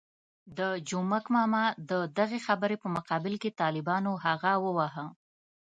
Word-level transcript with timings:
د 0.57 0.59
جومک 0.89 1.25
ماما 1.35 1.65
د 1.89 1.91
دغې 2.19 2.39
خبرې 2.47 2.77
په 2.83 2.87
مقابل 2.95 3.33
کې 3.41 3.55
طالبانو 3.61 4.11
هغه 4.25 4.51
وواهه. 4.65 5.05